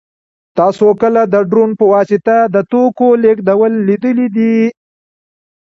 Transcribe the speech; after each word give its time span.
تاسو 0.59 0.87
کله 1.01 1.21
د 1.33 1.35
ډرون 1.51 1.69
په 1.79 1.85
واسطه 1.93 2.37
د 2.53 2.57
توکو 2.71 3.07
لېږدول 3.23 3.73
لیدلي 3.87 4.27
دي؟ 4.35 4.55